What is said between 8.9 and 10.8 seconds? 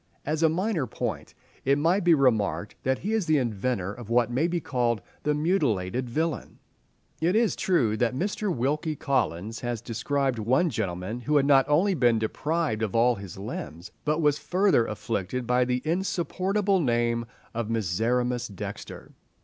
Collins has described one